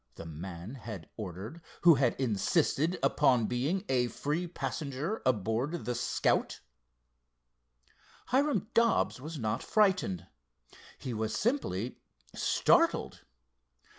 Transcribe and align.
the 0.15 0.25
man 0.25 0.73
had 0.73 1.07
ordered 1.15 1.61
who 1.81 1.93
had 1.93 2.15
insisted 2.19 2.97
upon 3.03 3.45
being 3.45 3.85
a 3.87 4.07
free 4.07 4.47
passenger 4.47 5.21
aboard 5.27 5.85
the 5.85 5.93
Scout. 5.93 6.59
Hiram 8.29 8.67
Dobbs 8.73 9.21
was 9.21 9.37
not 9.37 9.61
frightened. 9.61 10.25
He 10.97 11.13
was 11.13 11.35
simply 11.37 11.99
startled. 12.33 13.21